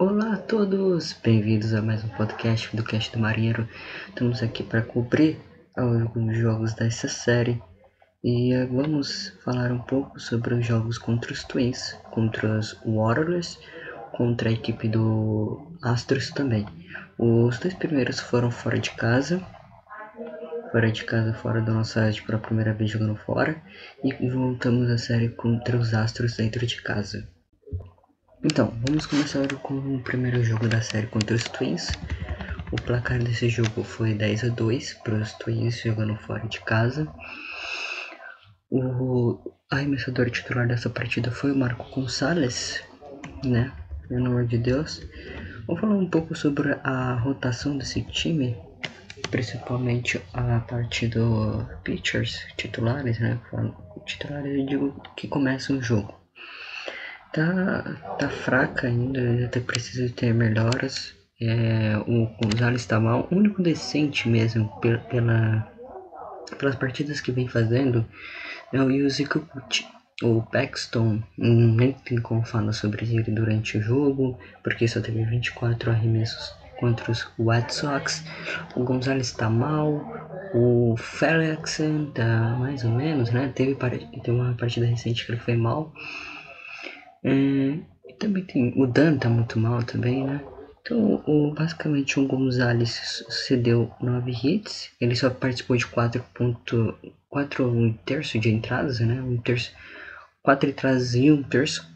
[0.00, 3.68] Olá a todos, bem-vindos a mais um podcast do Cast do Marinheiro.
[4.08, 5.40] Estamos aqui para cobrir
[5.76, 7.60] alguns jogos dessa série
[8.22, 13.58] e eh, vamos falar um pouco sobre os jogos contra os Twins, contra os Warriors,
[14.12, 16.64] contra a equipe do Astros também.
[17.18, 19.44] Os dois primeiros foram fora de casa,
[20.70, 23.60] fora de casa, fora da nossa site pela primeira vez jogando fora,
[24.04, 27.26] e voltamos a série contra os Astros dentro de casa.
[28.44, 31.90] Então, vamos começar com o primeiro jogo da série contra os Twins.
[32.70, 37.08] O placar desse jogo foi 10 a 2 para os Twins jogando fora de casa.
[38.70, 42.80] O arremessador titular dessa partida foi o Marco Gonçalves,
[43.42, 43.72] né?
[44.08, 45.02] Pelo amor de Deus.
[45.66, 48.56] Vamos falar um pouco sobre a rotação desse time,
[49.32, 53.36] principalmente a parte do pitchers titulares, né?
[54.06, 56.17] Titulares eu digo que começam o jogo
[57.32, 61.14] tá, tá fraca ainda, até precisa ter melhoras.
[61.40, 63.28] É, o Gonzalez está mal.
[63.30, 65.72] O único decente mesmo pela, pela,
[66.58, 68.04] pelas partidas que vem fazendo
[68.72, 69.86] é o Yuzi Kikuchi.
[70.20, 75.92] O Paxton, nem tem como falar sobre ele durante o jogo, porque só teve 24
[75.92, 78.24] arremessos contra os White Sox.
[78.74, 80.02] O Gonzalez está mal.
[80.52, 81.78] O Felix
[82.14, 83.52] tá mais ou menos, né?
[83.54, 85.92] Teve, teve uma partida recente que ele foi mal.
[87.24, 88.72] É, e também tem.
[88.76, 90.40] O Dan tá muito mal também, né?
[90.80, 94.90] Então, o, basicamente, o Gonzalez cedeu 9 hits.
[95.00, 99.20] Ele só participou de 4.4 um terço de entradas, né?
[99.20, 99.72] Um terço.
[100.42, 101.86] 4 entradas e um terço.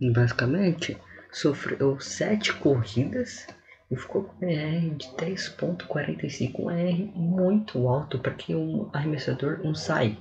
[0.00, 0.96] Basicamente,
[1.30, 3.46] sofreu 7 corridas
[3.90, 6.60] e ficou com um ER de 3.45.
[6.60, 10.16] Um ER muito alto para que um arremessador não sai.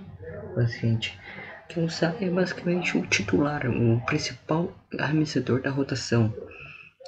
[0.55, 1.17] Basicamente.
[1.70, 6.34] Que o Sá é basicamente o titular, o principal arremessador da rotação.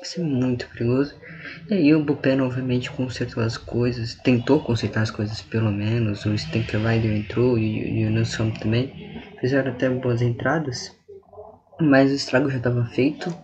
[0.02, 1.16] Isso é muito perigoso.
[1.68, 6.26] E aí o Bupen obviamente consertou as coisas, tentou consertar as coisas pelo menos.
[6.26, 9.20] O Stanker Rider entrou e, e o Nilsson também.
[9.40, 10.96] Fizeram até boas entradas,
[11.80, 13.36] mas o estrago já estava feito.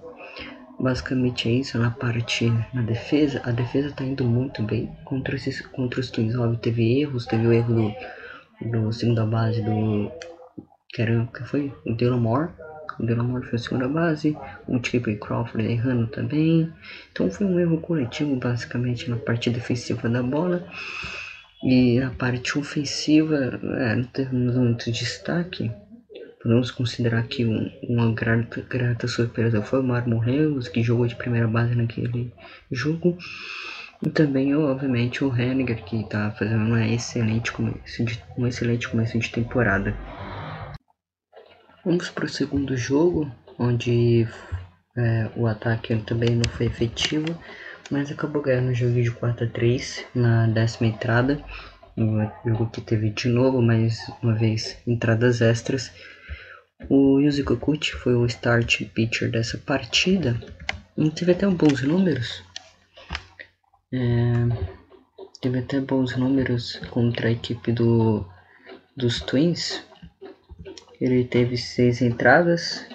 [0.80, 3.42] Basicamente é isso na parte na defesa.
[3.44, 6.36] A defesa está indo muito bem contra, esses, contra os Twins.
[6.36, 7.74] Óbvio, teve erros, teve o erro
[8.62, 10.12] do, do segunda base do
[10.98, 12.50] que era que foi o Dylan Moore.
[13.00, 14.36] O Dylan Moore foi a segunda base,
[14.68, 16.74] o Triple Crawford errando também.
[17.12, 20.68] Então foi um erro coletivo basicamente na parte defensiva da bola.
[21.64, 25.72] E na parte ofensiva, é, não temos muito destaque.
[26.42, 31.16] Podemos considerar que um, uma grata, grata surpresa foi o Marmon Reus, que jogou de
[31.16, 32.34] primeira base naquele
[32.72, 33.16] jogo.
[34.04, 39.18] E também, obviamente, o Henniger, que está fazendo uma excelente começo de, um excelente começo
[39.20, 39.96] de temporada.
[41.88, 44.28] Vamos para o segundo jogo, onde
[44.98, 47.34] é, o ataque também não foi efetivo,
[47.90, 51.42] mas acabou ganhando o jogo de 4 a 3 na décima entrada.
[51.98, 55.90] Um jogo que teve de novo, mais uma vez, entradas extras.
[56.90, 60.38] O Yuzi Kokuchi foi o start pitcher dessa partida.
[60.98, 62.44] E teve até bons números.
[63.94, 64.34] É,
[65.40, 68.26] teve até bons números contra a equipe do,
[68.94, 69.88] dos Twins.
[71.00, 72.86] Ele teve seis entradas,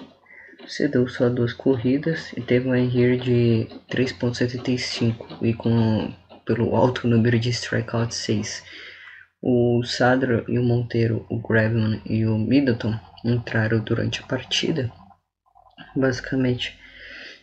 [0.67, 6.13] cedeu só duas corridas e teve um RR de 3.75 e com
[6.45, 8.65] pelo alto número de strikeouts 6.
[9.41, 14.91] O Sadra e o Monteiro, o Graveman e o Middleton entraram durante a partida.
[15.95, 16.79] Basicamente,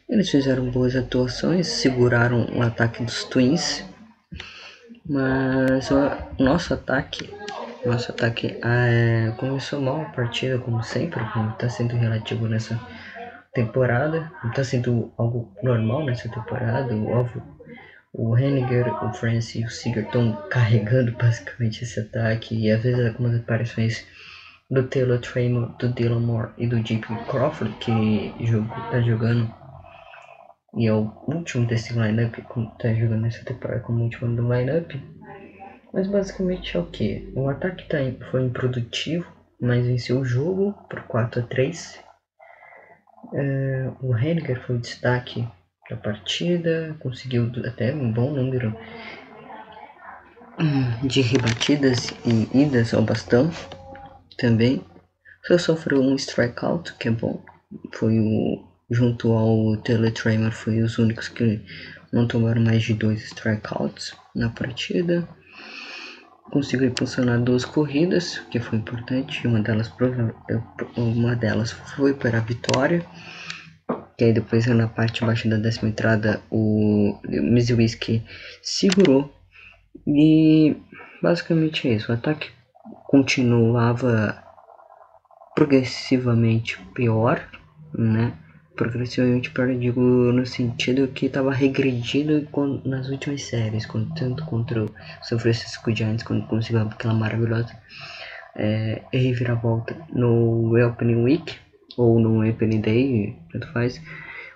[0.10, 3.86] eles fizeram boas atuações, seguraram o ataque dos Twins,
[5.06, 7.30] mas o nosso ataque
[7.86, 12.80] nosso ataque é, começou mal a partida, como sempre, como está sendo relativo nessa
[13.54, 14.32] temporada.
[14.44, 16.94] Não está sendo algo normal nessa temporada.
[16.94, 17.30] O,
[18.14, 22.56] o Henniger, o Francis e o Seager estão carregando basicamente esse ataque.
[22.56, 24.06] E às vezes algumas aparições
[24.70, 27.16] do Taylor Traynor, do Dylan Moore e do J.P.
[27.30, 29.52] Crawford, que está jogando.
[30.78, 34.92] E é o último desse lineup está jogando nessa temporada como último do lineup
[35.94, 37.32] mas basicamente é o que?
[37.36, 37.98] O ataque tá,
[38.30, 39.26] foi improdutivo,
[39.60, 42.00] mas venceu o jogo por 4 a 3
[43.34, 45.48] é, O Henniger foi o destaque
[45.90, 48.76] da partida, conseguiu até um bom número
[51.04, 53.50] de rebatidas e idas ao bastão
[54.38, 54.84] também.
[55.46, 57.44] Só sofreu um strikeout, que é bom.
[57.94, 61.64] Foi o junto ao Teletramer foi os únicos que
[62.12, 65.28] não tomaram mais de dois strikeouts na partida
[66.52, 69.92] conseguiu impulsionar duas corridas, que foi importante, uma delas,
[70.98, 73.06] uma delas foi para a vitória.
[74.18, 78.24] que aí depois na parte baixa da décima entrada o Mizuwiski
[78.62, 79.34] segurou
[80.06, 80.76] e
[81.22, 82.12] basicamente é isso.
[82.12, 82.50] O ataque
[83.08, 84.44] continuava
[85.56, 87.42] progressivamente pior,
[87.94, 88.34] né?
[88.80, 92.48] Progressivamente pior, digo no sentido que estava regredindo
[92.86, 93.86] nas últimas séries,
[94.18, 94.90] tanto contra o
[95.22, 97.78] São Francisco Giants, quando conseguiu aquela maravilhosa
[98.56, 101.58] é, reviravolta no Opening Week,
[101.98, 104.02] ou no Opening Day, tanto faz,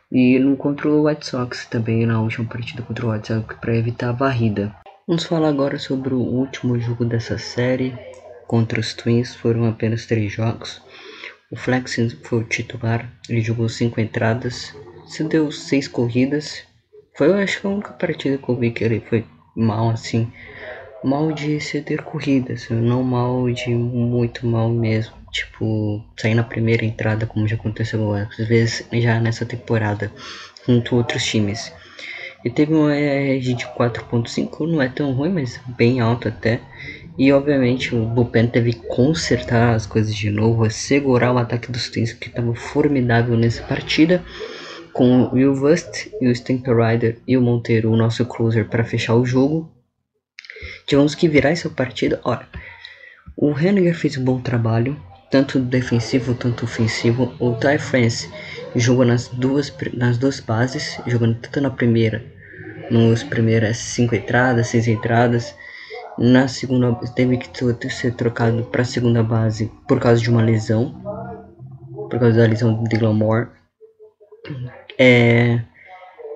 [0.10, 3.76] e no contra o White Sox também na última partida contra o White Sox para
[3.76, 4.74] evitar a varrida.
[5.06, 7.94] Vamos falar agora sobre o último jogo dessa série
[8.48, 10.81] contra os Twins, foram apenas três jogos.
[11.54, 16.64] O Flexen foi o titular, ele jogou cinco entradas, se deu seis corridas.
[17.16, 19.24] Foi, eu acho que a única partida que eu vi que ele foi
[19.56, 20.32] mal assim
[21.04, 25.14] mal de ceder corridas, não mal de muito mal mesmo.
[25.32, 30.12] Tipo, sair na primeira entrada, como já aconteceu às vezes já nessa temporada,
[30.68, 31.72] junto a outros times.
[32.44, 36.60] E teve uma ERG de 4.5, não é tão ruim, mas bem alto até.
[37.18, 41.89] E obviamente o Bullpen teve que consertar as coisas de novo, segurar o ataque dos
[41.89, 44.24] Twins que estava formidável nessa partida.
[44.92, 48.83] Com o Will Vust e o Stamper Rider e o Monteiro, o nosso closer, para
[48.83, 49.71] fechar o jogo.
[50.86, 52.19] Tivemos que virar essa partida.
[52.24, 52.48] Olha,
[53.36, 55.00] o Henniger fez um bom trabalho,
[55.31, 57.33] tanto defensivo quanto ofensivo.
[57.39, 58.30] O Ty France
[58.75, 62.24] jogou nas duas, nas duas bases, jogando tanto na primeira,
[62.92, 65.56] nos primeiras cinco entradas, seis entradas.
[66.18, 70.94] Na segunda, teve que ser trocado para segunda base por causa de uma lesão,
[72.10, 73.48] por causa da lesão de Dylan Moore.
[75.00, 75.62] É,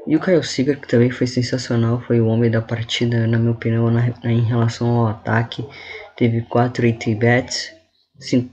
[0.07, 3.51] e o Kyle Seager, que também foi sensacional, foi o homem da partida, na minha
[3.51, 5.68] opinião, na, na, em relação ao ataque.
[6.15, 7.73] Teve 4 AT bats,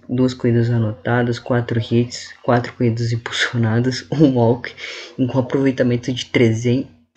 [0.08, 4.74] 2 corridas anotadas, 4 hits, 4 corridas impulsionadas, um walk,
[5.16, 6.26] com um aproveitamento de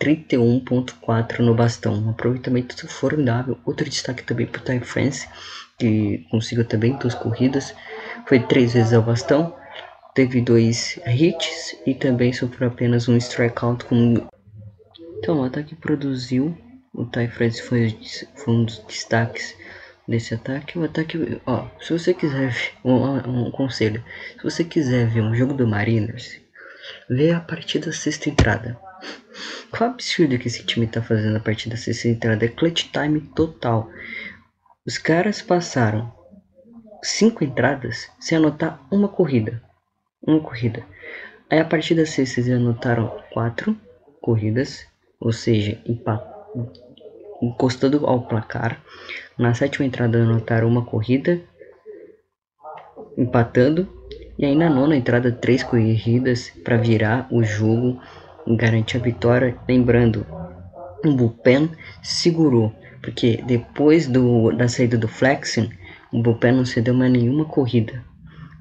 [0.00, 1.94] 31.4 no bastão.
[1.94, 3.58] Um aproveitamento formidável.
[3.64, 5.28] Outro destaque também para o Ty France,
[5.76, 7.74] que conseguiu também duas corridas,
[8.26, 9.56] foi 3 vezes ao bastão.
[10.14, 14.28] Teve dois hits e também sofreu apenas um strikeout com
[15.18, 16.56] então o ataque produziu.
[16.94, 17.96] O Ty France foi,
[18.34, 19.54] foi um dos destaques
[20.06, 20.78] desse ataque.
[20.78, 22.54] O ataque ó se você quiser
[22.84, 24.02] um, um conselho.
[24.36, 26.40] Se você quiser ver um jogo do Mariners
[27.10, 28.78] vê a partida sexta entrada
[29.70, 33.90] qual absurdo que esse time tá fazendo a partida sexta entrada é clutch time total
[34.86, 36.12] os caras passaram
[37.02, 39.62] cinco entradas sem anotar uma corrida
[40.22, 40.84] uma corrida.
[41.50, 43.76] Aí a partir da sexta eles anotaram quatro
[44.20, 44.86] corridas,
[45.20, 45.80] ou seja,
[47.40, 48.80] encostando ao placar.
[49.38, 51.40] Na sétima entrada anotaram uma corrida,
[53.16, 53.88] empatando.
[54.38, 58.00] E aí na nona entrada três corridas para virar o jogo
[58.56, 59.56] garantir a vitória.
[59.68, 60.26] Lembrando,
[61.04, 61.70] o bullpen
[62.02, 62.72] segurou,
[63.02, 65.70] porque depois do, da saída do Flexen,
[66.12, 68.04] o bullpen não cedeu mais nenhuma corrida.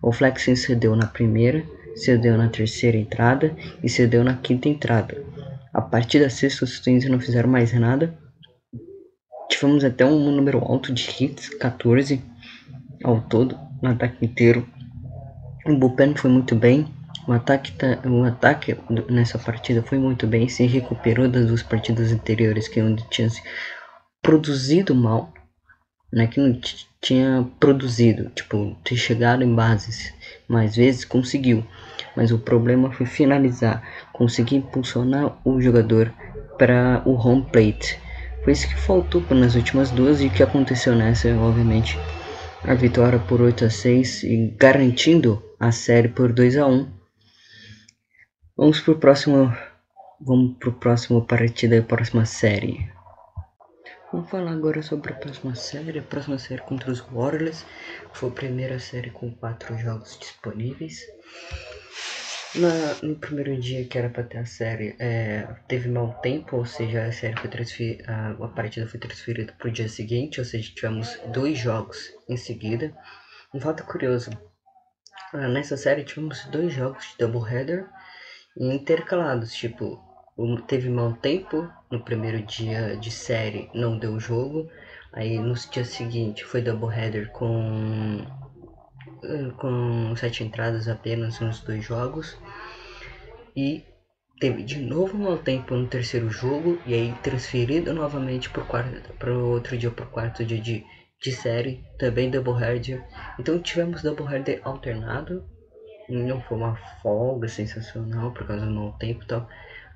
[0.01, 1.63] O Flexen cedeu na primeira,
[1.95, 5.23] cedeu na terceira entrada e cedeu na quinta entrada.
[5.73, 8.17] A partir da sexta, os Twins não fizeram mais nada.
[9.49, 12.21] Tivemos até um número alto de hits, 14
[13.03, 14.67] ao todo, no ataque inteiro.
[15.65, 16.87] O bullpen foi muito bem.
[17.27, 18.77] O ataque, tá, o ataque
[19.09, 23.27] nessa partida foi muito bem, se recuperou das duas partidas anteriores que onde tinha
[24.21, 25.33] produzido mal,
[26.11, 26.57] né, que não
[27.01, 30.13] tinha produzido, tipo, ter chegado em bases
[30.47, 31.65] mais vezes, conseguiu.
[32.15, 36.13] Mas o problema foi finalizar, conseguir impulsionar o jogador
[36.57, 37.99] para o home plate.
[38.41, 41.99] Foi isso que faltou nas últimas duas e que aconteceu nessa, obviamente.
[42.63, 46.96] A vitória por 8 a 6 e garantindo a série por 2 a 1.
[48.57, 49.55] Vamos pro próximo
[50.19, 52.91] vamos pro próximo partida e próxima série.
[54.11, 55.99] Vamos falar agora sobre a próxima série.
[55.99, 57.63] A próxima série contra os Warriors.
[58.13, 61.05] Foi a primeira série com quatro jogos disponíveis.
[62.55, 66.65] Na, no primeiro dia que era para ter a série, é, teve mau tempo, ou
[66.65, 70.45] seja, a série foi transferida, a, a partida foi transferida para o dia seguinte, ou
[70.45, 72.91] seja, tivemos dois jogos em seguida.
[73.53, 74.31] Um fato curioso,
[75.31, 77.85] ah, nessa série tivemos dois jogos de doubleheader
[78.59, 79.99] intercalados, tipo,
[80.67, 84.69] teve mau tempo no primeiro dia de série, não deu jogo.
[85.13, 88.25] Aí no dia seguinte foi doubleheader com
[89.57, 92.37] com sete entradas apenas nos dois jogos.
[93.55, 93.83] E
[94.39, 99.75] teve de novo mau tempo no terceiro jogo e aí transferido novamente para o outro
[99.77, 100.85] dia para o quarto dia de,
[101.19, 103.03] de série, também doubleheader.
[103.39, 105.43] Então tivemos doubleheader alternado
[106.09, 109.47] não foi uma folga sensacional por causa do mau tempo e tal.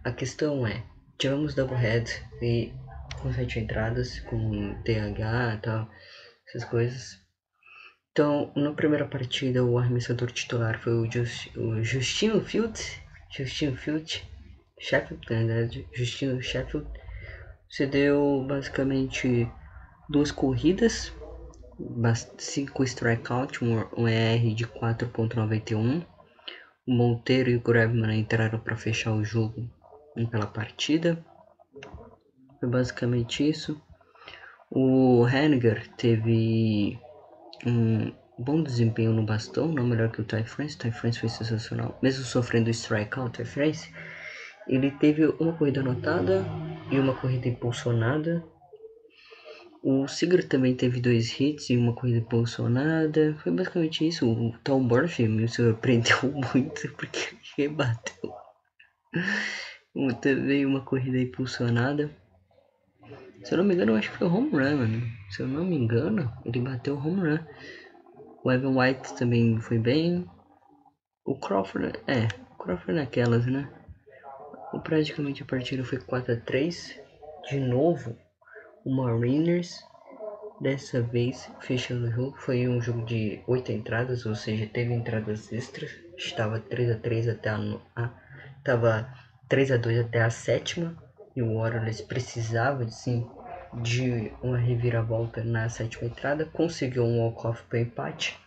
[0.03, 0.83] A questão é,
[1.17, 2.73] tivemos doublehead e
[3.21, 5.89] com sete entradas, com TH e tal,
[6.47, 7.19] essas coisas.
[8.11, 12.77] Então, na primeira partida, o arremessador titular foi o, Just, o Justino Field,
[13.31, 14.23] Justino Field,
[14.79, 16.87] Sheffield, na verdade, Justino Sheffield,
[17.69, 19.49] cedeu basicamente
[20.09, 21.13] duas corridas,
[22.37, 26.05] cinco strikeouts, um, um ER de 4.91.
[26.87, 29.69] O Monteiro e o Graveman entraram para fechar o jogo
[30.29, 31.23] pela partida.
[32.59, 33.81] Foi basicamente isso.
[34.69, 36.99] O Henniger teve
[37.65, 40.77] um bom desempenho no bastão, não melhor que o Ty France.
[40.77, 43.37] Ty France foi sensacional, mesmo sofrendo strikeout.
[43.37, 43.91] Ty France
[44.67, 46.45] ele teve uma corrida anotada
[46.89, 48.43] e uma corrida impulsionada.
[49.83, 53.35] O Sigurd também teve dois hits e uma corrida impulsionada.
[53.41, 54.31] Foi basicamente isso.
[54.31, 56.17] O Tom Murphy me surpreendeu
[56.53, 58.31] muito porque rebateu.
[60.21, 62.11] Também uma corrida impulsionada.
[63.43, 65.01] Se eu não me engano, acho que foi home run, mano.
[65.31, 67.39] Se eu não me engano, ele bateu home run.
[68.43, 70.29] O Evan White também foi bem.
[71.25, 73.67] O Crawford, é, o Crawford naquelas, né?
[74.71, 76.99] O praticamente a partida foi 4 a 3
[77.49, 78.15] De novo,
[78.85, 79.83] o Mariners.
[80.59, 85.51] Dessa vez, fechando o jogo, foi um jogo de 8 entradas, ou seja, teve entradas
[85.51, 85.89] extras.
[86.15, 87.57] Estava 3 a 3 até a,
[87.95, 88.09] a
[88.63, 89.11] tava
[89.49, 90.95] 3 a 2 até a sétima
[91.35, 93.27] e o Orioles precisava sim
[93.81, 98.37] de uma reviravolta na sétima entrada, conseguiu um walk-off para empate.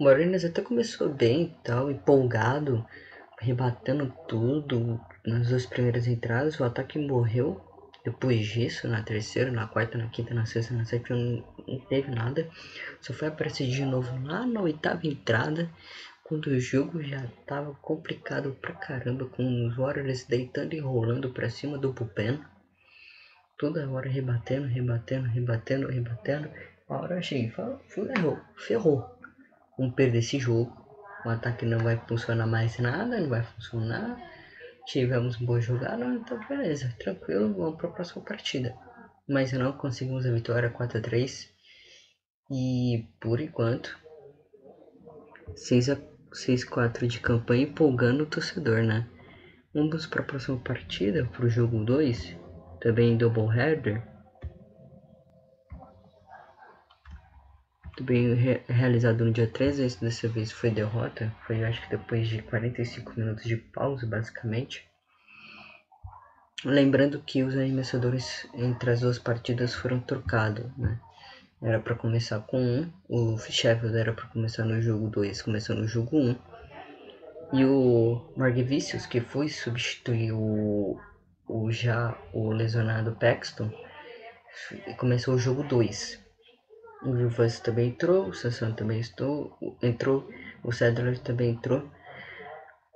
[0.00, 2.84] O Mariners até começou bem tal, empolgado,
[3.44, 6.58] rebatendo tudo nas duas primeiras entradas.
[6.58, 7.60] O ataque morreu
[8.04, 12.48] depois disso, na terceira, na quarta, na quinta, na sexta, na sétima, não, teve nada.
[13.00, 15.70] Só foi aparecer de novo lá na oitava entrada,
[16.22, 21.48] quando o jogo já tava complicado pra caramba, com os Warriors deitando e rolando pra
[21.48, 22.40] cima do bullpen.
[23.58, 26.50] Toda hora rebatendo, rebatendo, rebatendo, rebatendo.
[26.88, 27.50] A hora eu achei,
[27.88, 29.18] ferrou, ferrou.
[29.78, 30.83] Vamos perder esse jogo.
[31.24, 34.16] O ataque não vai funcionar mais nada, não vai funcionar.
[34.86, 38.74] Tivemos bom jogada, então beleza, tranquilo, vamos para a próxima partida.
[39.26, 41.50] Mas não conseguimos a vitória 4 a 3
[42.50, 43.98] E por enquanto,
[45.54, 45.96] 6 a
[46.34, 49.06] 6-4 de campanha empolgando o torcedor, né?
[49.72, 52.36] Vamos para a próxima partida, para o jogo 2,
[52.80, 54.13] também double header.
[57.96, 62.42] Também re realizado no dia 13, dessa vez foi derrota, foi acho que depois de
[62.42, 64.84] 45 minutos de pausa, basicamente.
[66.64, 70.98] Lembrando que os arremessadores entre as duas partidas foram trocados, né?
[71.62, 75.86] era para começar com um, o Sheffield era para começar no jogo 2, começou no
[75.86, 76.30] jogo 1.
[76.30, 76.36] Um,
[77.52, 80.98] e o Margevicius, que foi substituir o,
[81.46, 83.70] o já o lesionado Paxton,
[84.98, 86.23] começou o jogo 2.
[87.04, 90.26] O Gilvas também entrou, o Sasson também estou, entrou,
[90.62, 91.82] o Sadler também entrou.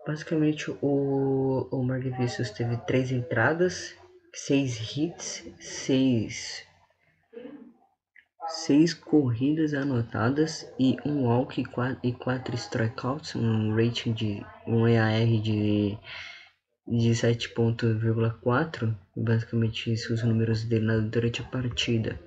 [0.07, 3.95] Basicamente o, o Margevicius teve três entradas,
[4.33, 6.67] seis hits, seis
[8.49, 11.63] seis corridas anotadas e um walk
[12.03, 15.99] e quatro strikeouts, um rating de um EAR de
[16.87, 22.19] de 7.4, basicamente isso os números dele durante a partida.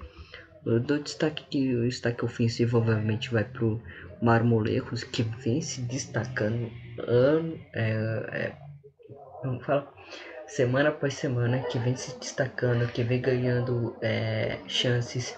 [0.66, 3.82] Eu dou destaque que o destaque ofensivo obviamente vai pro
[4.22, 7.92] Marmolecos que vem se destacando ano é,
[8.32, 8.54] é,
[9.44, 9.92] vamos falar
[10.46, 15.38] semana após semana que vem se destacando, que vem ganhando é, chances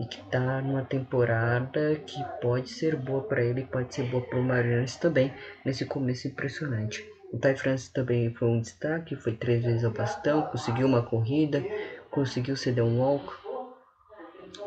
[0.00, 4.38] e que tá numa temporada que pode ser boa para ele, pode ser boa para
[4.38, 7.04] o Mariners também, nesse começo impressionante.
[7.32, 11.62] O Ty France também foi um destaque, foi três vezes ao bastão, conseguiu uma corrida,
[12.10, 13.34] conseguiu ceder um walk,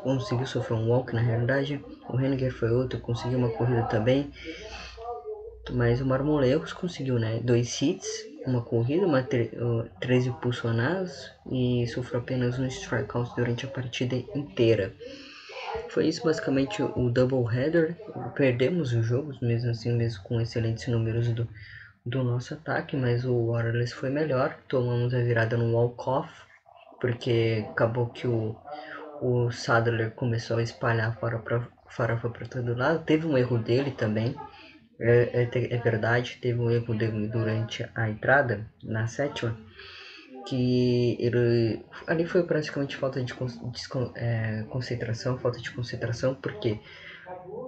[0.03, 1.83] conseguiu sofrer um walk na realidade.
[2.09, 4.31] O Henniger foi outro, conseguiu uma corrida também.
[5.71, 7.39] Mas o Marmoleus conseguiu, né?
[7.43, 8.07] Dois hits,
[8.45, 9.23] uma corrida, uma
[9.99, 14.93] 13 impulsionados e sofreu apenas um strikeout durante a partida inteira.
[15.89, 17.97] Foi isso basicamente o double header.
[18.35, 21.47] Perdemos os jogos, mesmo assim, mesmo com excelentes números do,
[22.05, 24.57] do nosso ataque, mas o Warriors foi melhor.
[24.67, 26.29] Tomamos a virada no walk-off,
[27.01, 28.55] porque acabou que o,
[29.21, 31.39] o Sadler começou a espalhar para
[31.89, 33.03] farofa para todo lado.
[33.03, 34.35] Teve um erro dele também,
[34.99, 39.57] é, é, é, verdade, teve um erro dele durante a entrada, na sétima,
[40.47, 43.81] que ele ali foi praticamente falta de, de
[44.15, 46.79] é, concentração, falta de concentração, porque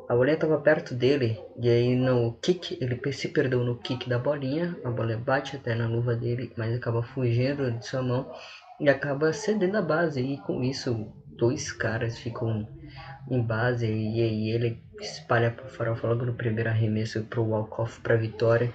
[0.08, 4.20] a bolinha estava perto dele e aí no kick ele se perdeu no kick da
[4.20, 8.32] bolinha a bola bate até na luva dele mas acaba fugindo de sua mão
[8.80, 12.68] e acaba cedendo a base e com isso dois caras ficam
[13.30, 18.00] em base e aí ele espalha para farofa logo no primeiro arremesso para o walk-off
[18.02, 18.74] para vitória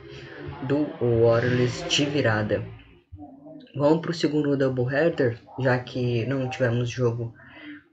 [0.63, 0.87] do
[1.23, 2.63] Warriors de virada
[3.75, 7.35] vamos para o segundo doubleheader já que não tivemos jogo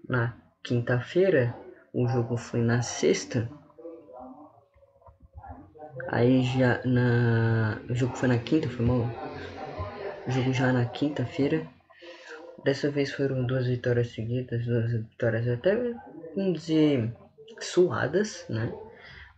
[0.08, 1.56] na quinta-feira
[1.92, 3.50] o jogo foi na sexta.
[6.08, 7.80] Aí já na.
[7.90, 9.10] O jogo foi na quinta, foi mal.
[10.28, 11.66] O jogo já na quinta-feira.
[12.64, 15.76] Dessa vez foram duas vitórias seguidas, duas vitórias até,
[16.36, 17.14] vamos dizer,
[17.60, 18.72] suadas, né?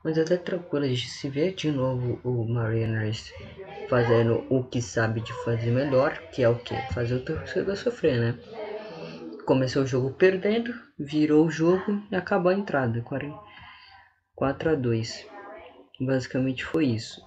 [0.04, 3.32] Mas até tranquilas de se ver de novo o Mariners
[3.88, 6.76] fazendo o que sabe de fazer melhor, que é o que?
[6.94, 8.40] Fazer o torcedor sofrer, né?
[9.52, 13.04] começou o jogo perdendo, virou o jogo e acabou a entrada.
[14.34, 15.28] 4 a 2
[16.00, 17.22] Basicamente foi isso.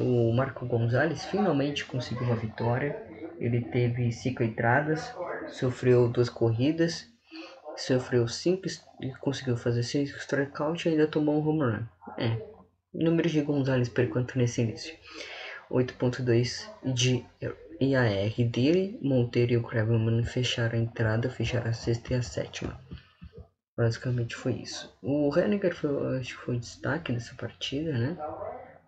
[0.00, 2.96] O Marco Gonzalez finalmente conseguiu uma vitória.
[3.40, 5.12] Ele teve cinco entradas,
[5.48, 7.08] sofreu duas corridas,
[7.76, 8.68] sofreu cinco
[9.20, 11.84] conseguiu fazer seis strikeouts e ainda tomou um home run.
[12.18, 12.40] É,
[12.92, 14.94] números de Gonzalez por enquanto nesse início.
[15.70, 17.24] 8.2 de
[17.80, 22.16] e a R dele, Monteiro e o Gravelman fecharam a entrada, fecharam a sexta e
[22.16, 22.78] a sétima.
[23.74, 24.94] Basicamente foi isso.
[25.00, 28.18] O Henniger foi, acho que foi o destaque dessa partida, né?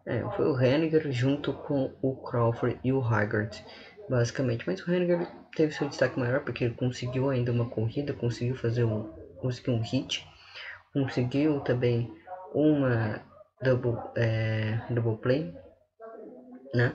[0.04, 3.64] É, foi o Henniger junto com o Crawford e o Haggard,
[4.12, 4.64] basicamente.
[4.66, 5.26] Mas o Henniger
[5.56, 9.04] teve seu destaque maior porque ele conseguiu ainda uma corrida, conseguiu fazer um,
[9.40, 10.28] conseguiu um hit,
[10.92, 12.12] conseguiu também
[12.54, 13.22] uma
[13.62, 15.54] double, é, double play,
[16.74, 16.94] né?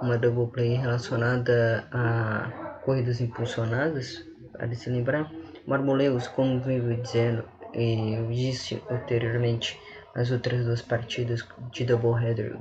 [0.00, 5.30] uma double play relacionada a corridas impulsionadas, para se lembrar.
[5.66, 7.44] Marmoleus, como venho dizendo,
[7.74, 9.78] eu disse anteriormente,
[10.14, 12.56] as outras duas partidas de doubleheader,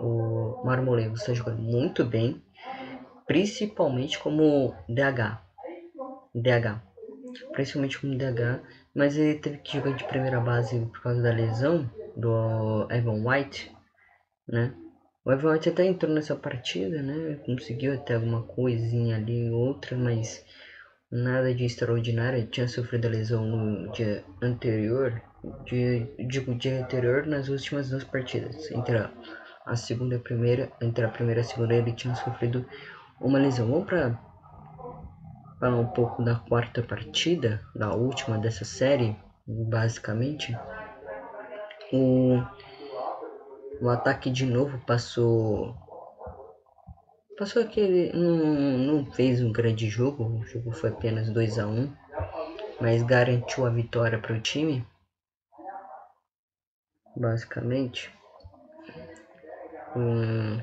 [0.00, 2.40] o Marmoleus está jogando muito bem,
[3.26, 5.40] principalmente como DH.
[6.34, 6.80] DH.
[7.52, 8.62] Principalmente como DH,
[8.94, 13.74] mas ele teve que jogar de primeira base por causa da lesão do Evan White,
[14.48, 14.74] né?
[15.26, 17.34] O Everton até entrou nessa partida, né?
[17.44, 20.44] Conseguiu até alguma coisinha ali, outra, mas
[21.10, 22.38] nada de extraordinário.
[22.38, 25.20] Ele tinha sofrido a lesão no dia anterior,
[25.64, 28.70] dia, digo, dia anterior nas últimas duas partidas.
[28.70, 29.10] Entre a,
[29.66, 32.64] a segunda e a primeira, entre a primeira e a segunda, ele tinha sofrido
[33.20, 33.70] uma lesão.
[33.70, 34.18] Vamos para
[35.60, 40.56] falar um pouco da quarta partida, da última dessa série, basicamente.
[41.92, 42.42] O
[43.80, 45.76] o ataque de novo passou.
[47.38, 48.12] Passou aquele.
[48.12, 48.36] Não,
[48.78, 50.24] não fez um grande jogo.
[50.24, 51.92] O jogo foi apenas 2 a 1 um,
[52.80, 54.86] Mas garantiu a vitória para o time.
[57.14, 58.10] Basicamente.
[59.94, 60.60] Hum,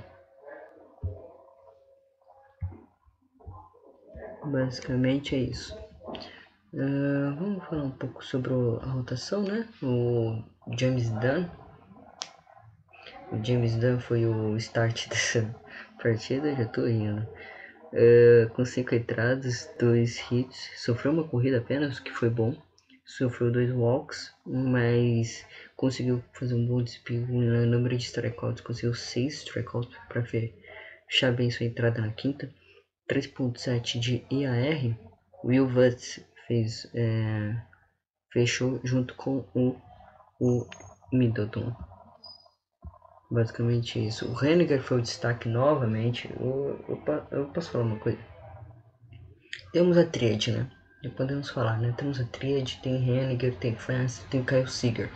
[4.46, 5.76] basicamente é isso.
[6.74, 9.68] Uh, vamos falar um pouco sobre a rotação, né?
[9.82, 10.44] O
[10.78, 11.46] James Dunn
[13.34, 15.56] o James Dunn foi o start dessa
[16.02, 17.28] partida, já tô rindo.
[17.92, 22.56] Uh, com 5 entradas, 2 hits, sofreu uma corrida apenas, que foi bom.
[23.04, 28.62] Sofreu dois walks, mas conseguiu fazer um bom desempenho no número de strikeouts.
[28.62, 32.50] Conseguiu 6 strikeouts para fechar bem sua entrada na quinta.
[33.10, 34.98] 3.7 de IAR.
[35.44, 37.56] Will Vutz fez, é,
[38.32, 39.76] fechou junto com o,
[40.39, 40.68] o
[41.12, 41.76] Middleton.
[43.30, 44.32] Basicamente isso.
[44.32, 46.30] O Henniger foi o destaque novamente.
[46.39, 48.20] Eu, eu, eu posso falar uma coisa?
[49.72, 50.70] Temos a tríade, né?
[51.04, 51.94] Já podemos falar, né?
[51.98, 55.10] Temos a tríade, tem Henniger, tem France, tem Kyle Seager.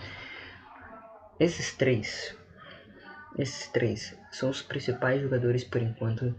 [1.40, 2.36] Esses três,
[3.38, 6.36] esses três são os principais jogadores por enquanto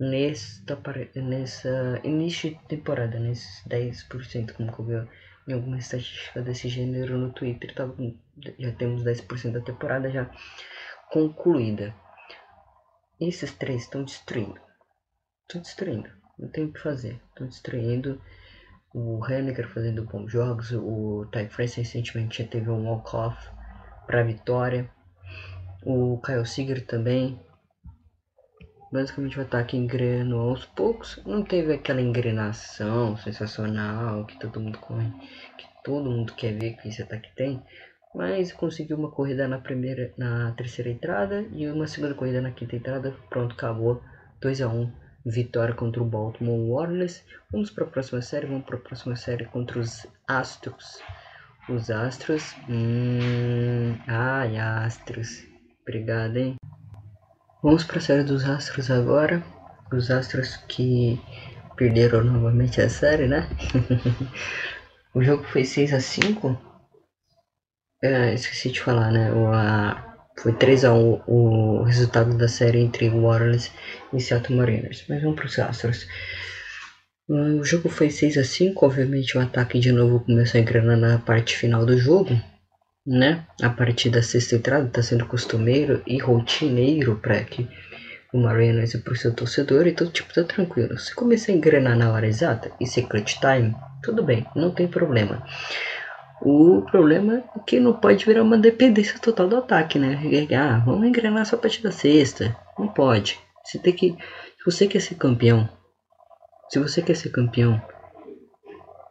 [0.00, 0.80] nesta,
[1.14, 5.10] nessa início de temporada, nesses 10%, como eu vi
[5.48, 7.86] em alguma estatística desse gênero no Twitter, tá,
[8.58, 10.30] já temos 10% da temporada já
[11.10, 11.94] concluída.
[13.20, 14.58] Esses três estão destruindo.
[15.42, 16.08] Estão destruindo.
[16.38, 17.20] Não tem o que fazer.
[17.28, 18.20] Estão destruindo.
[18.94, 20.72] O Henniger fazendo bons jogos.
[20.72, 23.36] O Ty France recentemente já teve um walk-off
[24.06, 24.90] para vitória.
[25.84, 27.38] O Kyle Seager também.
[28.92, 31.22] Basicamente o ataque engrenou aos poucos.
[31.24, 35.10] Não teve aquela engrenação sensacional que todo mundo corre,
[35.56, 37.62] que todo mundo quer ver que esse ataque tem
[38.14, 42.76] mas conseguiu uma corrida na primeira, na terceira entrada e uma segunda corrida na quinta
[42.76, 43.14] entrada.
[43.28, 44.02] Pronto, acabou
[44.40, 44.92] 2 a 1
[45.24, 47.24] vitória contra o Baltimore Warriors.
[47.52, 51.00] Vamos para a próxima série, vamos para a próxima série contra os Astros.
[51.68, 52.54] Os Astros.
[52.68, 53.96] Hum...
[54.06, 55.46] Ai, Astros.
[55.82, 56.56] Obrigado, hein?
[57.62, 59.42] Vamos para a série dos Astros agora.
[59.92, 61.20] Os Astros que
[61.76, 63.46] perderam novamente a série, né?
[65.14, 66.58] o jogo foi 6 a 5
[68.02, 69.30] é, Esqueci de falar, né?
[69.32, 73.70] O, a, foi 3 a 1 o resultado da série entre Warriors
[74.14, 75.04] e Seattle Mariners.
[75.06, 76.08] Mas vamos para os Astros.
[77.28, 81.18] O jogo foi 6 a 5 obviamente o ataque de novo começou a engrenar na
[81.18, 82.30] parte final do jogo,
[83.06, 83.46] né?
[83.62, 87.68] A partir da sexta entrada está sendo costumeiro e rotineiro para que
[88.32, 90.98] o Mariners e para o seu torcedor, então tipo, tá tranquilo.
[90.98, 95.44] Se começar a engrenar na hora exata e clutch time, tudo bem, não tem problema.
[96.42, 100.18] O problema é que não pode virar uma dependência total do ataque, né?
[100.56, 102.56] Ah, vamos engrenar só a partir da sexta.
[102.78, 103.38] Não pode.
[103.62, 104.16] Você tem que.
[104.58, 105.68] Se você quer ser campeão,
[106.70, 107.80] se você quer ser campeão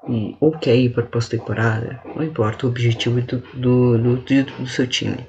[0.09, 4.67] e, ou quer ir para a pós-temporada, não importa o objetivo do, do, do, do,
[4.67, 5.25] seu time.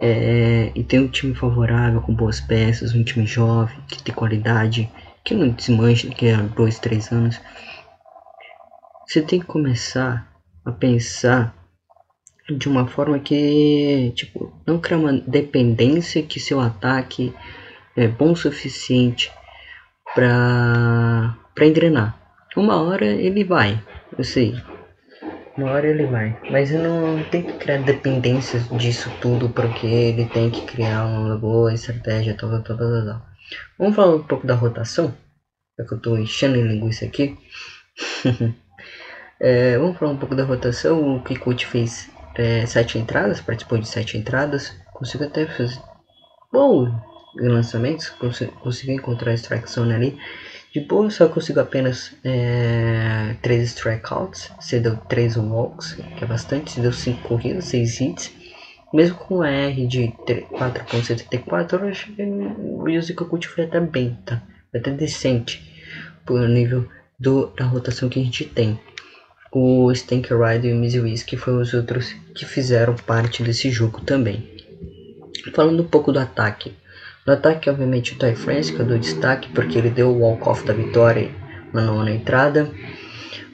[0.00, 4.90] É, e tem um time favorável, com boas peças, um time jovem, que tem qualidade,
[5.24, 7.38] que não desmancha daqui a dois, três anos.
[9.06, 10.26] Você tem que começar
[10.64, 11.54] a pensar
[12.50, 17.32] de uma forma que, tipo, não criar uma dependência que seu ataque
[17.96, 19.30] é bom o suficiente
[20.14, 22.21] pra engrenar.
[22.56, 23.82] Uma hora ele vai,
[24.16, 24.54] eu sei.
[25.56, 26.38] Uma hora ele vai.
[26.50, 31.36] Mas eu não tem que criar dependências disso tudo porque ele tem que criar uma
[31.36, 33.22] boa estratégia, tal, tal, tal, tal.
[33.78, 35.14] Vamos falar um pouco da rotação.
[35.78, 37.36] É que eu tô enchendo em linguiça aqui.
[39.40, 41.16] é, vamos falar um pouco da rotação.
[41.16, 44.74] O Kikuchi fez é, sete entradas, participou de sete entradas.
[44.92, 45.80] Conseguiu até fazer
[47.40, 48.10] em lançamentos,
[48.60, 50.18] consegui encontrar strike zone ali.
[50.72, 54.50] De boa, só consigo apenas é, 3 strikeouts.
[54.58, 56.70] Você deu 3 walks, que é bastante.
[56.72, 58.32] Você deu 5 corridas, 6 hits.
[58.92, 64.18] Mesmo com a R de 4.74, eu acho que o Yuzi Kakuchi foi até bem,
[64.24, 64.42] tá?
[64.70, 65.62] Foi até decente
[66.24, 68.78] por nível do, da rotação que a gente tem.
[69.50, 74.00] O Stank Rider e o Mizuiz, que foram os outros que fizeram parte desse jogo
[74.00, 74.50] também.
[75.54, 76.74] Falando um pouco do ataque.
[77.24, 80.66] No ataque, obviamente, o Ty France, que eu dou destaque porque ele deu o walk-off
[80.66, 81.30] da vitória
[81.72, 82.68] na nona entrada.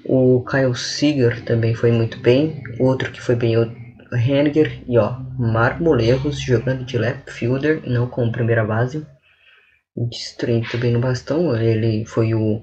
[0.06, 2.62] O Kyle Seager também foi muito bem.
[2.80, 3.70] Outro que foi bem o
[4.10, 4.82] Henniger.
[4.88, 9.06] E ó, Marmolerros jogando de left fielder, não como primeira base.
[9.94, 11.54] Destruindo também no bastão.
[11.54, 12.62] Ele foi o,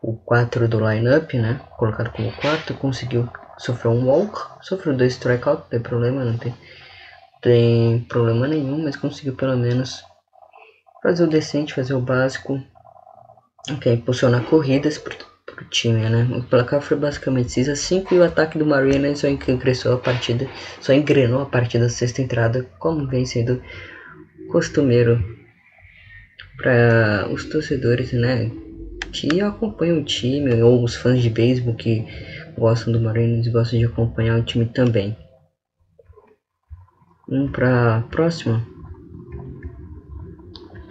[0.00, 1.60] o 4 do lineup, né?
[1.76, 2.74] Colocado como quarto.
[2.74, 4.38] Conseguiu sofrer um walk.
[4.62, 6.54] Sofreu dois strikeouts, não tem problema, não tem,
[7.42, 8.84] tem problema nenhum.
[8.84, 10.04] Mas conseguiu pelo menos
[11.04, 12.58] fazer o decente, fazer o básico,
[13.70, 15.14] ok, impulsionar corridas pro,
[15.44, 16.26] pro time, né?
[16.34, 19.98] O placar foi basicamente 6 a 5 e o ataque do Marina só ingressou a
[19.98, 20.48] partida,
[20.80, 23.62] só engrenou a partir da sexta entrada, como vem sendo
[24.50, 25.22] costumeiro
[26.56, 28.50] para os torcedores, né?
[29.12, 32.06] Que acompanham o time, ou os fãs de beisebol que
[32.56, 35.14] gostam do Mariners gostam de acompanhar o time também.
[37.28, 38.73] Vamos para a próxima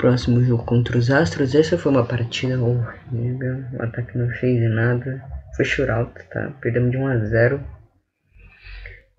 [0.03, 1.55] próximo jogo contra os Astros.
[1.55, 3.63] Essa foi uma partida horrível.
[3.79, 5.23] O ataque não fez nada.
[5.55, 6.51] Foi shootout, tá?
[6.59, 7.63] Perdemos de 1 a 0.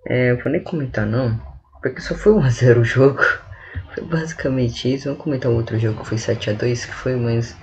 [0.07, 1.41] É, eu vou nem comentar não,
[1.81, 3.23] porque só foi 1 a 0 o jogo.
[3.95, 5.05] Foi basicamente isso.
[5.05, 7.57] Vamos comentar um outro jogo que foi 7 a 2 que foi mais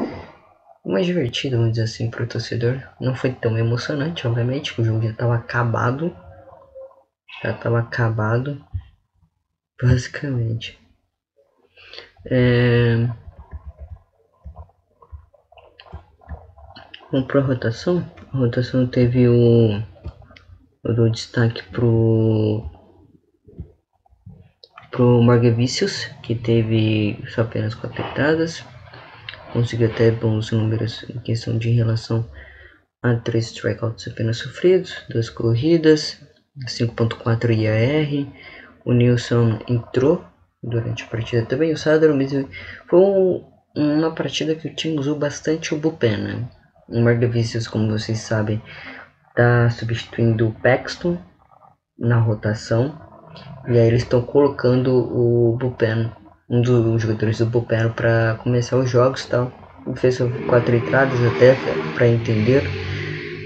[0.86, 2.82] mais divertido, vamos dizer assim, para o torcedor.
[3.00, 6.16] Não foi tão emocionante, obviamente, o jogo já estava acabado.
[7.44, 8.64] Já estava acabado.
[9.84, 10.81] Basicamente.
[12.26, 13.08] É...
[17.12, 18.10] Vamos para a rotação.
[18.32, 19.82] A rotação teve o.
[20.84, 22.70] Eu dou destaque pro.
[24.92, 28.64] Pro Margavicius, que teve só apenas quatro entradas.
[29.54, 32.30] Conseguiu até bons números em questão de relação
[33.02, 36.22] a três strikeouts apenas sofridos, duas corridas,
[36.68, 38.34] 5.4 IAR.
[38.86, 40.24] O Nilson entrou
[40.62, 41.72] durante a partida também.
[41.72, 42.48] O Sadler mesmo
[42.90, 43.44] foi um,
[43.76, 46.50] uma partida que o time usou bastante o bullpen, né?
[46.88, 48.62] O Margavicius, como vocês sabem,
[49.30, 51.18] está substituindo o Paxton
[51.98, 53.00] na rotação.
[53.68, 56.12] E aí eles estão colocando o bullpen,
[56.50, 59.52] um dos jogadores do bullpen para começar os jogos tal.
[59.96, 61.56] Fez quatro entradas até
[61.96, 62.62] para entender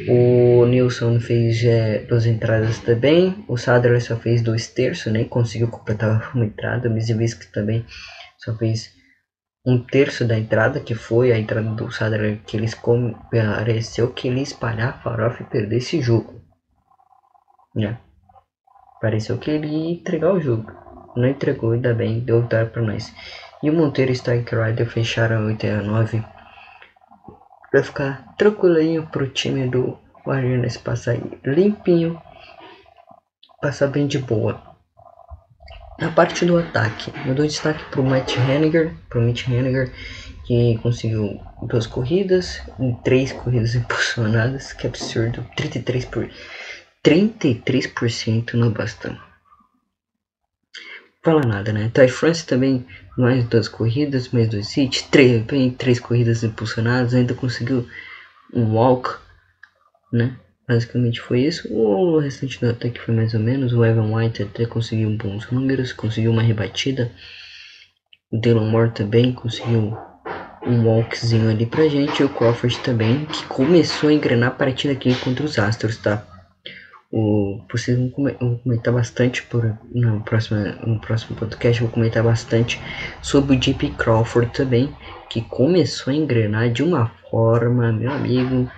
[0.08, 3.44] o Nilson fez é, duas entradas também.
[3.48, 6.90] O Sadler só fez dois terços, nem conseguiu completar uma entrada.
[6.90, 7.86] O Mizivisk também
[8.38, 8.94] só fez
[9.66, 12.78] um terço da entrada, que foi a entrada do Sadler que eles
[13.32, 16.42] pareceu que ele espalhar a farofa e perder esse jogo.
[17.74, 17.98] né?
[19.02, 20.72] Pareceu que ele ia entregar o jogo.
[21.16, 23.14] Não entregou, ainda bem, deu vitória para nós.
[23.64, 26.35] E o Monteiro e o Strike Rider fecharam 8 a 9
[27.72, 32.22] Vai ficar tranquilinho pro time do Guardianes passar aí limpinho,
[33.62, 34.62] passar bem de boa.
[36.02, 39.94] A parte do ataque, eu dou destaque pro Matt Henniger, pro Matt Henniger,
[40.46, 42.62] que conseguiu duas corridas,
[43.04, 46.30] três corridas impulsionadas, que absurdo, 33 por
[47.04, 49.18] 33% no bastão.
[51.26, 51.90] Fala nada, né?
[51.92, 52.86] Ty France também
[53.18, 57.90] mais duas corridas, mais dois hits, três, bem, três corridas impulsionadas, ainda conseguiu
[58.54, 59.10] um walk,
[60.14, 60.38] né?
[60.68, 61.68] Basicamente foi isso.
[61.74, 63.74] O restante do ataque foi mais ou menos.
[63.74, 67.12] O Evan White até conseguiu bons números, conseguiu uma rebatida.
[68.32, 69.98] O Dylan Moore também conseguiu
[70.64, 72.22] um walkzinho ali pra gente.
[72.22, 76.24] E o Crawford também, que começou a engrenar a partida aqui contra os Astros, tá?
[77.18, 81.82] O, vocês vão comentar bastante por, no, próximo, no próximo podcast.
[81.82, 82.78] Vou comentar bastante
[83.22, 84.94] sobre o JP Crawford também,
[85.30, 88.70] que começou a engrenar de uma forma, meu amigo.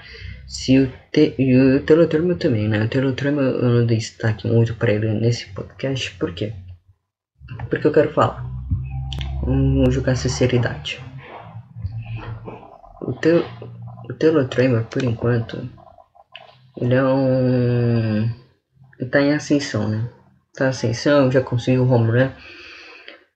[0.45, 2.83] Se o, te, o Telotermo também, né?
[2.83, 6.53] O Telotermo eu não destaque muito para ele nesse podcast, por quê?
[7.71, 8.45] Porque eu quero falar.
[9.41, 11.01] Vamos jogar sinceridade.
[13.01, 13.43] O, te,
[14.07, 15.67] o Telotrema, por enquanto,
[16.77, 18.29] ele é um.
[18.99, 20.09] Ele tá em ascensão, né?
[20.55, 22.31] Tá em ascensão, já conseguiu home run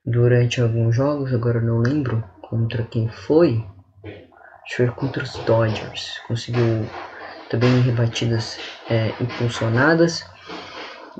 [0.04, 3.64] durante alguns jogos, agora não lembro contra quem foi.
[4.04, 6.18] Acho que foi contra os Dodgers.
[6.26, 6.86] Conseguiu
[7.50, 8.58] também rebatidas
[8.90, 10.24] é, impulsionadas.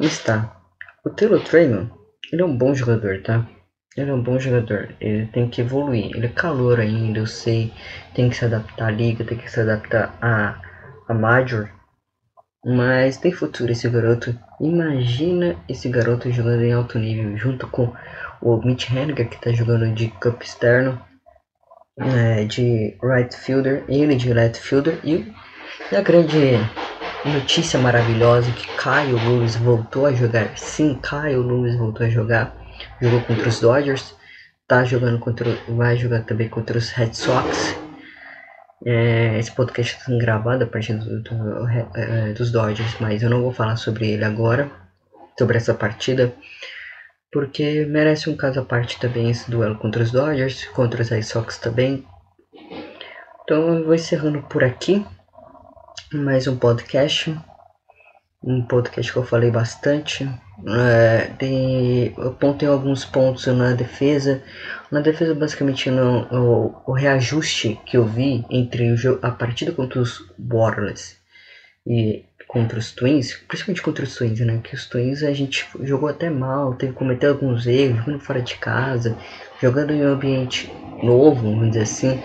[0.01, 0.57] Está.
[1.05, 1.89] O Taylor Traymon,
[2.33, 3.47] ele é um bom jogador, tá?
[3.97, 6.17] Ele é um bom jogador, ele tem que evoluir.
[6.17, 7.73] Ele é calor ainda, eu sei.
[8.15, 10.61] Tem que se adaptar à liga, tem que se adaptar a,
[11.09, 11.69] a Major.
[12.65, 14.39] Mas tem futuro esse garoto.
[14.61, 17.93] Imagina esse garoto jogando em alto nível junto com
[18.41, 21.01] o Mitch Henniger que está jogando de campo externo,
[21.99, 25.33] é, de right fielder, ele de left fielder e,
[25.93, 26.57] a grande
[27.25, 30.57] notícia maravilhosa que Caio Lewis voltou a jogar.
[30.57, 32.57] Sim, Caio Lewis voltou a jogar.
[33.01, 34.15] Jogou contra os Dodgers,
[34.69, 37.82] tá jogando contra, vai jogar também contra os Red Sox
[38.85, 43.31] é, esse podcast está sendo gravado a partir do, do, é, dos Dodgers, mas eu
[43.31, 44.71] não vou falar sobre ele agora,
[45.39, 46.33] sobre essa partida,
[47.31, 51.23] porque merece um caso à parte também esse duelo contra os Dodgers, contra os Red
[51.23, 52.05] Sox também.
[53.45, 55.05] Então eu vou encerrando por aqui
[56.13, 57.35] mais um podcast,
[58.43, 60.29] um podcast que eu falei bastante.
[60.67, 64.43] É, de, eu alguns pontos na defesa,
[64.91, 70.01] na defesa, basicamente, no, o, o reajuste que eu vi entre o, a partida contra
[70.01, 71.17] os Borderlands
[71.87, 74.61] e contra os Twins, principalmente contra os Twins, né?
[74.63, 78.57] Que os Twins a gente jogou até mal, teve cometer alguns erros, jogando fora de
[78.57, 79.17] casa,
[79.61, 80.71] jogando em um ambiente
[81.03, 82.23] novo, vamos dizer assim,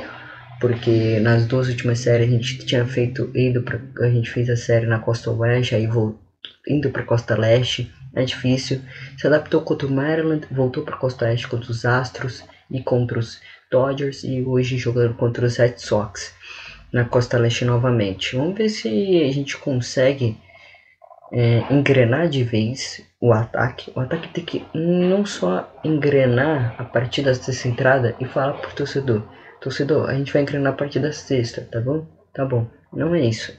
[0.59, 4.55] porque nas duas últimas séries a gente tinha feito indo pra, a gente fez a
[4.55, 6.19] série na costa oeste, aí vou,
[6.67, 8.81] indo para costa leste, é difícil.
[9.17, 13.39] Se adaptou contra o Maryland, voltou para costa oeste contra os Astros e contra os
[13.71, 16.33] Dodgers e hoje jogando contra os Red Sox
[16.91, 18.35] na Costa Leste novamente.
[18.35, 18.87] Vamos ver se
[19.23, 20.37] a gente consegue
[21.31, 23.91] é, engrenar de vez o ataque.
[23.95, 27.31] O ataque tem que não só engrenar a partir da
[27.65, 29.23] entrada e falar pro torcedor:
[29.59, 32.05] torcedor, a gente vai engrenar a partir da sexta, tá bom?
[32.33, 32.67] Tá bom.
[32.93, 33.57] Não é isso.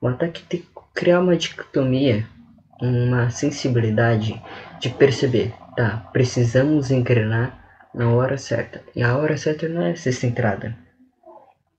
[0.00, 2.26] O ataque tem que criar uma dicotomia,
[2.80, 4.40] uma sensibilidade
[4.80, 6.08] de perceber, tá?
[6.12, 8.82] Precisamos engrenar na hora certa.
[8.94, 10.76] E a hora certa não é sexta entrada.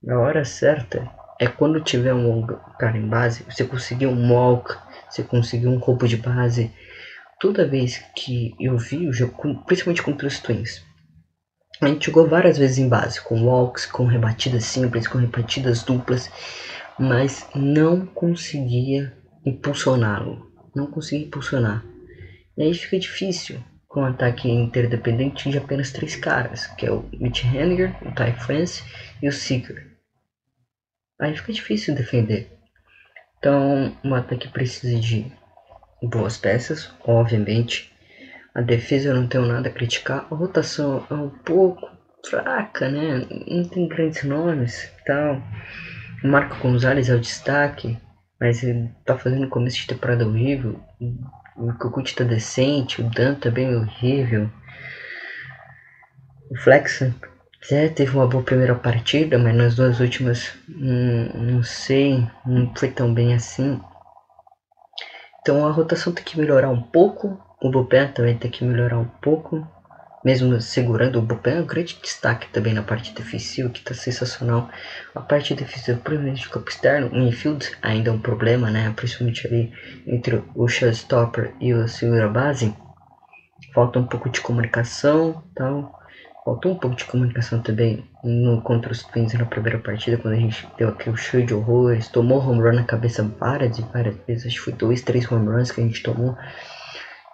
[0.08, 1.10] A hora certa
[1.40, 2.46] é quando tiver um
[2.80, 4.76] cara em base, você conseguir um walk,
[5.10, 6.72] você conseguir um roubo de base.
[7.40, 10.84] Toda vez que eu vi o jogo, principalmente contra os Twins,
[11.82, 16.30] a gente jogou várias vezes em base, com walks, com rebatidas simples, com rebatidas duplas,
[16.98, 19.14] mas não conseguia
[19.46, 20.52] impulsioná-lo.
[20.76, 21.84] Não conseguia impulsionar.
[22.58, 27.08] E aí fica difícil com um ataque interdependente de apenas três caras, que é o
[27.14, 28.84] Mitch Henniger, o Ty France
[29.22, 29.94] e o Seeker.
[31.20, 32.52] Aí fica difícil defender.
[33.38, 35.32] Então, um ataque precisa de
[36.02, 37.93] boas peças, obviamente.
[38.56, 40.28] A defesa eu não tenho nada a criticar.
[40.30, 41.90] A rotação é um pouco
[42.28, 43.26] fraca, né?
[43.48, 45.42] Não tem grandes nomes tal.
[46.24, 47.98] O Marco Gonzalez é o destaque,
[48.40, 50.80] mas ele tá fazendo começo de temporada horrível.
[51.58, 54.50] O Kukut tá decente, o Dan tá bem horrível.
[56.50, 57.02] O Flex
[57.66, 62.90] até teve uma boa primeira partida, mas nas duas últimas hum, não sei, não foi
[62.92, 63.82] tão bem assim.
[65.42, 69.06] Então a rotação tem que melhorar um pouco, o bullpen também tem que melhorar um
[69.06, 69.66] pouco,
[70.24, 74.70] mesmo segurando o bullpen é um grande destaque também na parte defensiva, que está sensacional.
[75.16, 78.92] A parte defensiva, principalmente de campo externo, o infield ainda é um problema, né?
[78.96, 79.72] Principalmente ali
[80.06, 82.76] entre o showstopper e o segura base.
[83.74, 86.04] Falta um pouco de comunicação, tal.
[86.44, 90.40] Faltou um pouco de comunicação também no contra os Twins na primeira partida, quando a
[90.40, 94.48] gente deu aquele show de horrores, tomou home run na cabeça várias e várias vezes,
[94.48, 96.36] acho que foi dois, três home runs que a gente tomou,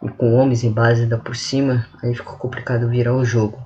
[0.04, 3.64] e com homens em base da por cima, aí ficou complicado virar o jogo.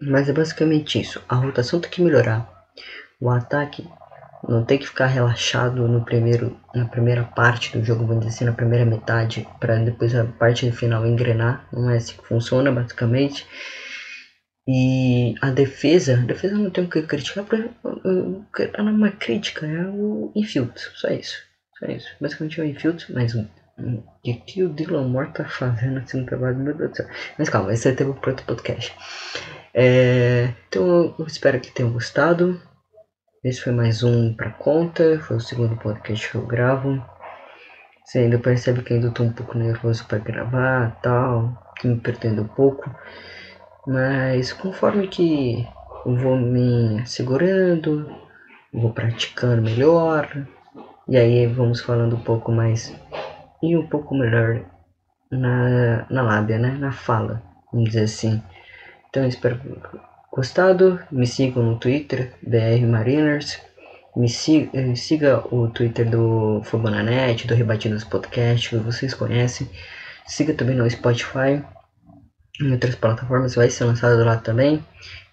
[0.00, 2.66] Mas é basicamente isso, a rotação tem que melhorar,
[3.20, 3.86] o ataque
[4.48, 8.44] não tem que ficar relaxado no primeiro, na primeira parte do jogo, vamos dizer assim,
[8.44, 11.66] na primeira metade, para depois a parte final engrenar.
[11.72, 13.46] Não é assim que funciona, basicamente.
[14.66, 17.70] E a defesa, a defesa não tem o que criticar, porque
[18.74, 21.36] ela é uma crítica, é o infield, só isso.
[21.78, 22.08] Só isso.
[22.20, 23.34] Basicamente é o infield, mas
[23.82, 27.06] o que, o Dylan Moore tá fazendo assim no trabalho, meu Deus do céu.
[27.38, 28.94] Mas calma, esse é o para outro podcast.
[29.74, 32.60] É, então eu espero que tenham gostado.
[33.42, 37.02] Esse foi mais um pra conta, foi o segundo podcast que eu gravo.
[38.04, 42.42] Você ainda percebe que ainda estou um pouco nervoso para gravar tal, que me pretendo
[42.42, 42.88] um pouco.
[43.86, 45.66] Mas conforme que
[46.06, 48.06] eu vou me segurando,
[48.72, 50.46] vou praticando melhor,
[51.08, 52.94] e aí vamos falando um pouco mais
[53.62, 54.64] e um pouco melhor
[55.30, 56.76] na, na lábia, né?
[56.78, 58.42] Na fala, vamos dizer assim.
[59.08, 59.60] Então espero
[60.32, 63.60] gostado, me sigam no Twitter, BR Mariners.
[64.14, 69.68] Me siga, eh, siga o Twitter do Fubananet, do Rebatidas Podcast, que vocês conhecem.
[70.26, 71.64] Siga também no Spotify,
[72.60, 74.84] em outras plataformas, vai ser lançado lá também.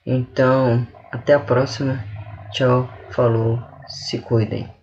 [0.06, 2.04] Então, até a próxima.
[2.52, 4.79] Tchau, falou, se cuidem.